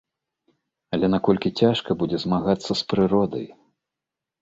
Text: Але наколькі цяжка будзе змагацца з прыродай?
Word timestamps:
Але 0.97 1.05
наколькі 1.15 1.53
цяжка 1.61 1.89
будзе 2.01 2.17
змагацца 2.27 2.71
з 2.83 2.83
прыродай? 2.93 3.47